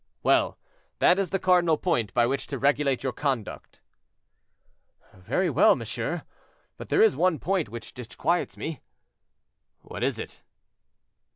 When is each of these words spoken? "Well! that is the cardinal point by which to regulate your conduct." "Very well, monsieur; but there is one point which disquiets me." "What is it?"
"Well! 0.23 0.57
that 0.97 1.19
is 1.19 1.29
the 1.29 1.37
cardinal 1.37 1.77
point 1.77 2.11
by 2.15 2.25
which 2.25 2.47
to 2.47 2.57
regulate 2.57 3.03
your 3.03 3.13
conduct." 3.13 3.81
"Very 5.13 5.47
well, 5.47 5.75
monsieur; 5.75 6.23
but 6.75 6.89
there 6.89 7.03
is 7.03 7.15
one 7.15 7.37
point 7.37 7.69
which 7.69 7.93
disquiets 7.93 8.57
me." 8.57 8.81
"What 9.83 10.01
is 10.01 10.17
it?" 10.17 10.41